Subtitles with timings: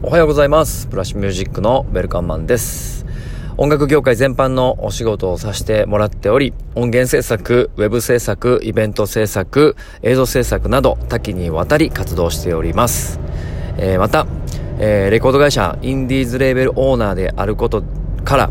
[0.00, 0.86] おはようございます。
[0.86, 3.04] ブラッシュミュージックのウェルカンマンです。
[3.56, 13.18] 音楽業界全般のお仕事をさせてもらっており、音源制作、ウェブ制作、イベント制作、映像制作など多岐にわたり活動しております。
[13.76, 14.28] えーまた、
[14.78, 17.82] えーレコード会社インディーズレーベルオーナーであること
[18.24, 18.50] から、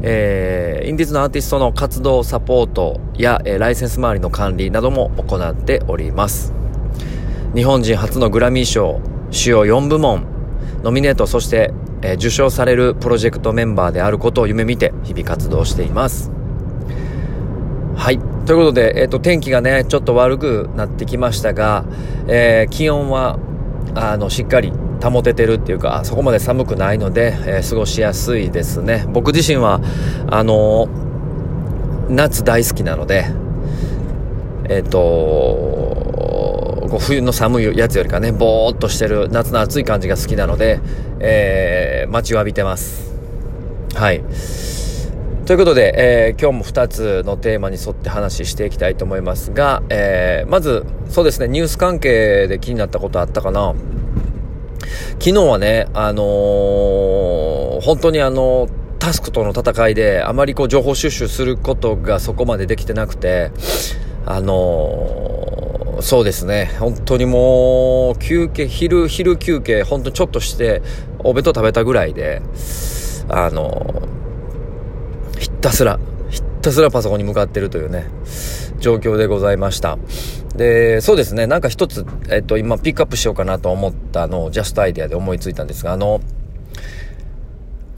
[0.00, 6.54] えーインディーズのアーティストの活動サポートや、えーライセンス周りの管理なども行っております。
[7.54, 10.35] 日本人初のグラミー賞主要4部門
[10.82, 16.30] ノミネートそして、えー受賞されるプロジェクトメンバーであることを夢見て日々活動しています。
[17.96, 18.18] はい。
[18.46, 21.84] ということで、えっと天気がねちょっと悪くなってきましたが、
[22.28, 23.38] えー気温は
[23.94, 29.06] あのしっかり保ててるっていうかそこまで寒くないので、えー過ごしやすいですね。
[29.08, 29.80] 僕自身は
[30.30, 30.88] あの
[32.08, 33.26] 夏大好きなので
[34.68, 34.98] えっ、と
[36.96, 40.80] こう冬の寒いやつよりかね、ぼーっとしてる夏の暑い感じが好きなので、
[41.20, 43.14] えー、待ちわびてます。
[43.94, 44.22] はい。
[45.44, 45.92] ということで、
[46.30, 53.74] えー今日も2つのテーマに沿って話していきたいと思いますが、えーまず、そうですね、ニュース関係で気になったことあったかな
[55.18, 58.68] 昨日はね、あのー本当にあの
[58.98, 63.50] タスクとの戦いで、あまりこう情報収集することがそこまでできてなくて、
[64.24, 65.45] あの
[66.00, 70.82] そうですね、本当にもう、休憩、昼、昼休憩、本当にちょっとして、
[71.20, 72.42] お弁当食べたぐらいで、
[73.28, 74.16] あのー
[75.38, 75.98] ひたすら、
[76.30, 78.06] ひたすらパソコンに向かってるというね、
[78.80, 79.98] 状況でございました。
[80.54, 86.20] で、そうですね、なんか一つ、えっと、今ピックアップしようかなと思ったのを、ジャストアイデアで思いついたんですが、あの、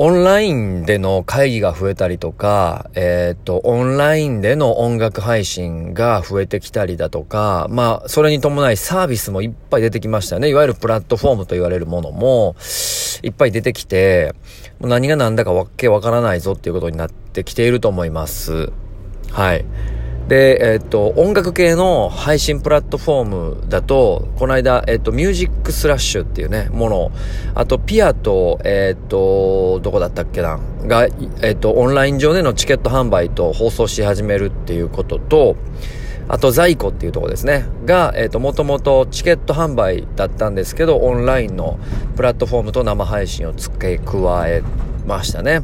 [0.01, 10.51] オンラインでの会議が増えたりとか、えっ、と、オンラインでの音楽配信が増えてきたりだとか、まあ、それに伴いサービスもいっぱい出てきましたよね。
[10.51, 12.55] いわゆるプラットフォームと言われるものも、
[13.25, 14.37] いっぱい出てきて、
[14.81, 18.71] 何が何だかわけわからないぞっていうことになってきていると思います。
[19.33, 19.65] はい。
[20.29, 23.25] で、えっ、と、音楽系の配信プラットフォー
[23.61, 27.11] ムだと、この間、えっ、と、ミュージックスラッシュっていうね、もの、
[27.55, 31.07] あと、ピアと、えっ、と、どこだったっけな、が、
[31.41, 35.57] えっ、と、オンライン上でのチケット販売と放送し始めるっていうことと、
[36.29, 37.65] あと、在庫っていうところですね。
[37.87, 41.79] が、えっ、と、もともとチケット販売だったんですけど、オンラインの
[42.17, 44.63] プラットフォームと生配信を付け加え
[45.07, 45.63] ましたね。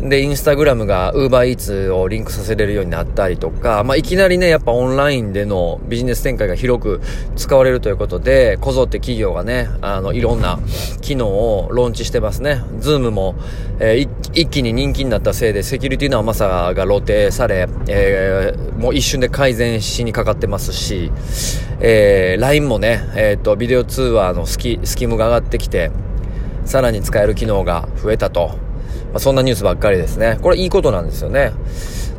[0.00, 7.00] で、インスタグラムが Uber Eats をリンクさせれるようになったりとか、まあ、いきなりね、やっぱオンラインでのビジネス展開が広く
[7.34, 10.60] 使われるということで、こぞって企業がね、あの、いろんな
[11.00, 12.62] 機能をローンチしてますね。
[12.78, 13.34] Zoom も、
[13.80, 21.10] えー一気に人気になったせいで、セキュリティの甘さが露呈され、えーもう一瞬で改善しにかかってますし、
[21.80, 25.90] えー LINE もね、えっ、と、ビデオ通話のスキ、スキムが上がってきて、
[26.64, 28.67] さらに使える機能が増えたと。
[29.12, 30.38] まあ、そんなニュースばっかりですね。
[30.42, 31.52] これいいことなんですよね。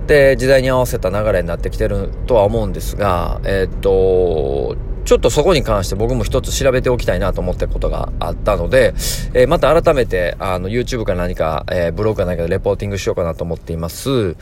[0.07, 8.94] で、時代に合わせた流れになってきてるとは思うんですが、えーっと、ちょっとそこに関して僕も一つ調べておきたいなと思ったことがあったので、
[9.33, 14.35] えーまた改めて、あの、YouTube か何か、えーブログか何かでレポーティングしようかなと思っています。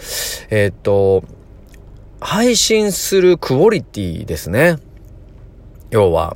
[0.49, 1.23] えーっと、
[2.19, 4.77] 配信するクオリティですね。
[5.91, 6.35] 要は。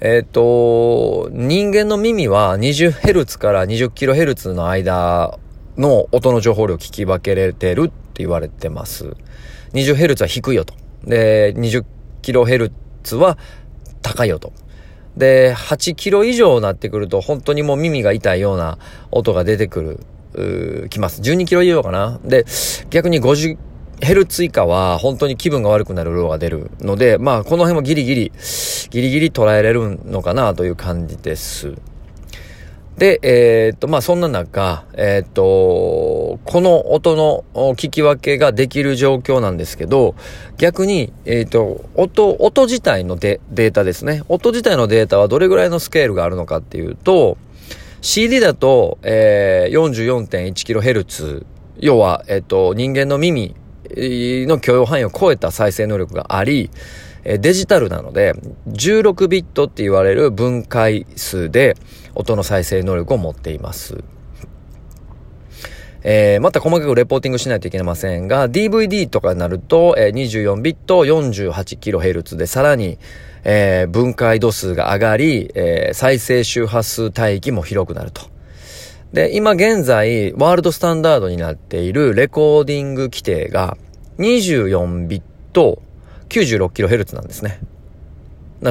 [0.00, 5.38] えっ、と、人間の耳は 20Hz から 20kHz の間
[5.76, 9.16] の音の情報量を聞き分けられてるって言われてます。
[9.72, 10.74] 20Hz は低いよと。
[11.04, 13.38] で、20kHz は
[14.02, 14.52] 高いよと。
[15.16, 18.78] で、8キロ以上になってくると本当にもう耳が痛いような
[19.12, 19.98] 音が出てく
[20.34, 21.20] る、きます。
[21.22, 22.18] 12キロ以上かな。
[22.24, 22.44] で、
[22.90, 23.56] 逆に50
[24.00, 28.32] ヘルツ以下は本当に気分が悪くなる量が出るので、まあこの辺もギリギリ、
[28.90, 31.74] ギリギリ捉えれるのかなという感じです。
[32.98, 35.42] で、えーっと、まあそんな中、えーっと、
[36.44, 37.44] この音の
[37.74, 40.14] 聞き分けができる状況なんですけど、
[40.58, 44.22] 逆に、えーっと、音、音自体のデデータですね。
[44.28, 47.36] 音自体のデータはどれぐらいのスケールがあるのかっていうと、
[48.00, 51.46] CD だと、えー、44.1kHz、
[51.78, 53.56] 要は、えっと、人間の耳
[54.46, 56.70] の許容範囲を超えた再生能力があり、
[57.24, 58.34] えデジタルなので、
[58.68, 61.76] 16ビットって言われる分解数で
[62.14, 64.04] 音の再生能力を持っています。
[66.06, 72.98] えーまた細かくレポーティングしないといけませんが、DVD とかになると、えー24ビット 48kHz でさらに、
[73.42, 78.20] えー分解度数が上がり、えー再生周波数帯域も広くなると。
[79.14, 83.78] で、今現在、ワールドスタンダードになっているレコーディング規定が
[84.18, 85.22] 24ビッ
[85.52, 85.82] ト
[86.28, 87.60] 96kHz なんですね。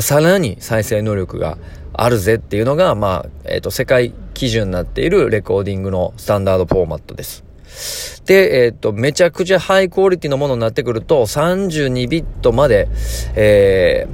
[0.01, 1.57] さらに再生能力が
[1.93, 7.43] あるぜっていうのが、まあ、えっ、ー、と、世界基準になっているレコーディングのスタンダードフォーマットです。
[8.25, 12.87] で、えっ、ー、と、めちゃくちゃハイクオリティのものになってくると、32ビットまで、
[13.35, 14.07] え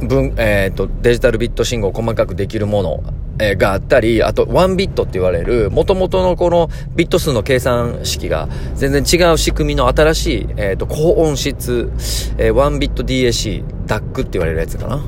[0.00, 3.04] ー、分、えっ、ー、と、デジタルビット信号を細かくできるもの、
[3.38, 11.90] えー、があったり、あと、1ビットって言われる、元々のこのビット数の計算式が全然違う仕組みの新しい、えっ、ー、と、高音質、
[12.38, 15.02] えー、1ビット DAC、DAC って言われるやつかな？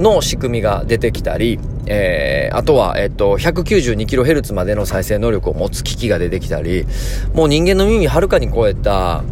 [0.00, 6.86] の仕組みが出てきたり、えー、あとは、えっと、192kHz までの再生能力を持つ機器が出てきたり、
[7.34, 9.22] もう人間の耳はるかに超えた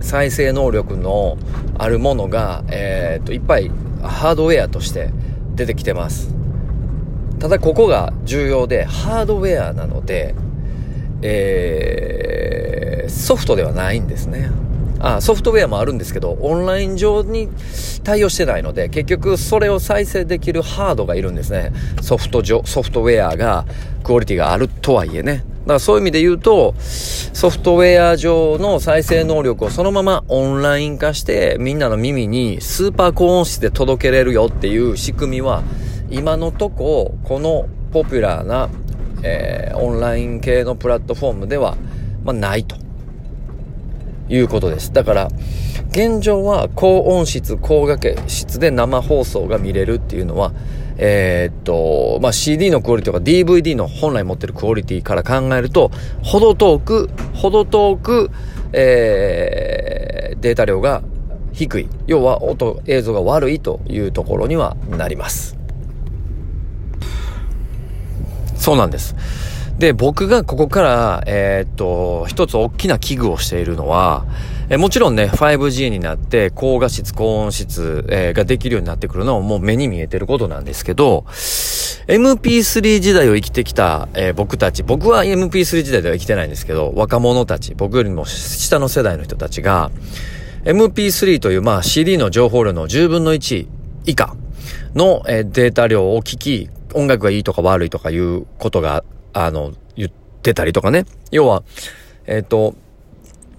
[0.00, 1.36] 再生能力の
[1.78, 3.70] あるものが、えー、っと、いっぱい
[4.02, 5.10] ハードウェアとして
[5.54, 6.35] 出てきてます。
[7.46, 10.34] ただここが重要で、ハードウェアなので、
[11.22, 14.50] えー、ソフトではないんですね。
[14.98, 17.48] あソフトウェアもあるんですけど、オンライン上に
[18.02, 21.72] 対応してないので、結局それを再生できるハードがいるんですね。
[22.02, 23.64] ソフト上、ソフトウェアが、
[24.02, 25.44] クオリティがあるとはいえね。
[25.66, 35.62] だからそういう意味で言うと、ソフトウェア上の再生能力をそのままオンライン化して、みんなの耳にスーパー高音質で届けれるよっていう仕組みは、
[36.10, 38.68] 今のとこ、このポピュラーな、
[39.22, 41.76] えー、オンライン系のプラットフォームでは、
[42.24, 42.76] まあ、ないと。
[44.28, 44.92] いうことです。
[44.92, 45.28] だから、
[45.90, 50.52] 現状は高音質、高画質で生放送が見れるっていうのは、
[50.98, 55.90] えー、っと、まあ、CD のクオリティとか DVD の本来持ってるクオリティから考えると、
[56.22, 58.30] ほど遠く、ほど遠く、
[58.72, 61.02] えー、データ量が
[61.52, 61.88] 低い。
[62.06, 65.55] 要は音、映像が悪いというところにはなります。
[68.66, 69.14] そうなんです。
[69.78, 74.24] で、僕がここから、えー、っと、一つ大きな器具をしているのは、
[74.68, 89.92] えもちろんね、5G になって高画質、高音質、えー、ができるようになってくるのはもう目に見えてることなんですけど、MP3 時代を生きてきた、えー、僕たち、僕は MP3 時代では生きてないんですけど、若者たち、僕よりも下の世代の人たちが、
[90.64, 93.68] MP3 というまあ CD の情報量の10分の1
[94.06, 94.34] 以下
[94.96, 99.04] の、えー、データ量を聞き、音楽がいいとか悪いとかいうことが
[99.38, 100.10] あの、言っ
[100.42, 101.04] てたりとかね。
[101.30, 101.62] 要は、
[102.26, 102.74] えっ、ー、と、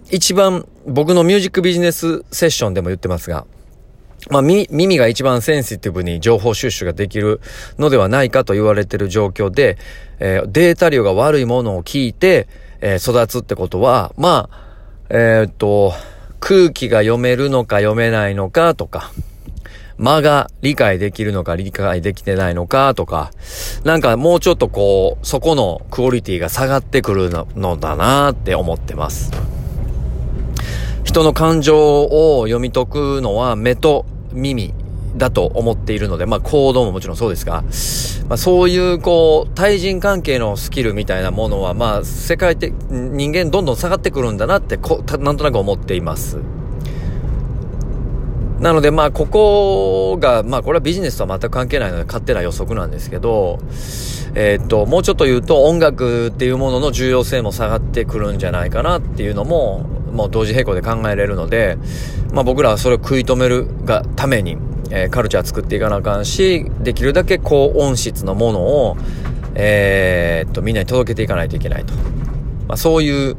[0.09, 3.45] 一番僕のミュージックビジネスセッションでも言ってますが、
[4.31, 7.39] まあ、耳が一番センシティブに情報収集ができる
[7.77, 9.77] のではないかと言われている状況で、
[10.19, 12.47] えー、データ量が悪いものを聞いて、
[12.81, 14.59] えー、育つってことは、まあ、
[15.09, 15.93] えっと、
[16.39, 19.11] 空気が読めるのか読めないのかとか、
[19.97, 23.31] 間が理解できるのか理解できてないのかとか、
[23.83, 29.31] なんかもうちょっとこう、そこのクオリティが下がってくるのだなって思ってます。
[31.03, 34.73] 人の感情を読み解くのは目と耳
[35.15, 37.63] だと思っているので、まあ行動ももちろんそうですが、
[38.27, 46.37] まあそういうこう、対人関係のスキルみたいなものは、まあ世界的、人間どんどん下がってくるんだなってこ、なんとなく思っています。
[48.59, 53.59] なのでまあここが、まあこれはビジネスとは全く関係ないので勝手な予測なんですけど、
[54.33, 61.77] えー、っと、もうちょっと言うと音楽っていうものの重要性も下がってくるんじゃないかなっていうのも、もう同時並行で考えれるので、
[62.33, 64.57] まあ僕らはそれを食い止めるがために、
[64.89, 68.97] えー、カルチャー作っていかなあかんし、できるだけ高音質のものを、
[69.53, 71.93] えー、っと、みんなに届けていかないといけないと。
[72.67, 73.37] まあそういう、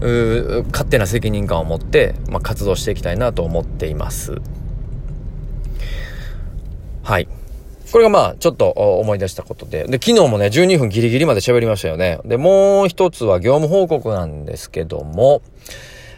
[0.00, 4.40] 勝手な責任感を持って、まあ、活動していきたいなと思っています。
[7.02, 7.28] はい。
[7.92, 9.84] これがまあ、ちょっと思い出したことで。
[9.84, 12.20] で、昨日もね、12分ギリギリまで喋りましたよね。
[12.24, 15.42] で、もう一つは業務報告なんですけども、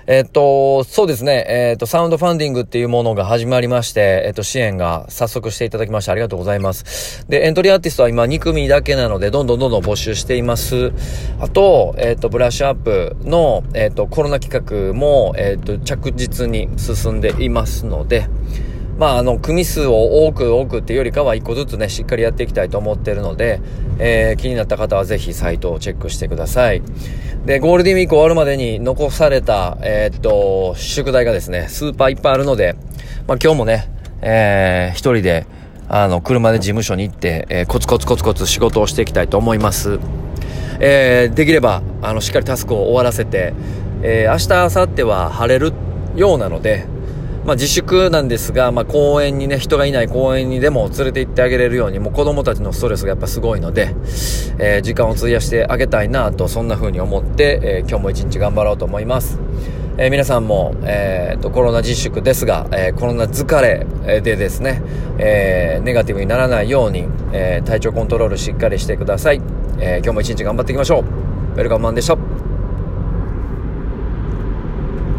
[0.06, 1.44] えっと、そうですね。
[1.48, 7.24] えっと、サウンドファンディングっていうものが始まりまして、えっと、支援が早速していただきましてありがとうございます。
[7.28, 10.92] で、エントリーアーティストは今2組だけなので、どんどんどんどん募集しています。
[11.38, 18.26] あと、えっと、ブラッシュアップの、えっと、コロナ企画も、えっと、着実に進んでいますので、
[18.98, 23.60] まあ、あの、組数を多く多くっていうよりかは一個ずつね、しっかりやっていきたいと思ってるので、
[23.98, 26.82] えー、気になった方はぜひサイトをチェックしてください。
[27.46, 32.76] で、ゴールデンウィーク終わるまでに残された、えー、っと、宿題がですね、スーパーいっぱいあるので、
[33.26, 35.46] まあ今日もね、えー、一人で、
[35.88, 39.98] あの、車で事務所に行って、えー、コツコツコツコツ仕事をしていきたいと思います。
[40.80, 43.52] えー、できれば、あの、しっかりタスクを終わらせて、
[44.02, 45.72] えー、明日、明後日は晴れる
[46.14, 46.86] ようなので、
[47.44, 53.94] まあ、自粛なんですが、まあ、公園にね、人がいない公園にでも連れて行ってあげれるように、もう子供たちのストレスがやっぱすごいので、
[54.58, 59.40] えー、時間を費やしてあげたいなと、そんな風に思って、えー、今日も一日頑張ろうと思います。
[59.98, 63.86] えー、皆さんも、えーと、コロナ自粛ですが、えー、コロナ疲れ
[64.20, 64.80] でですね、
[65.18, 69.42] えー、ネガティブにならないように、えー、体調コントロールしっかりしてください、
[69.80, 71.02] えー、今日も一日頑張っていきましょう。
[71.02, 72.51] ウェルカムマンでした